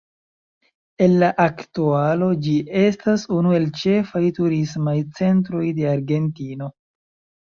En 1.07 1.11
la 1.23 1.27
aktualo 1.43 2.29
ĝi 2.47 2.55
estas 2.85 3.27
unu 3.41 3.53
el 3.61 3.69
ĉefaj 3.83 4.23
turismaj 4.41 4.97
centroj 5.21 5.63
de 5.81 5.91
Argentino. 5.95 6.73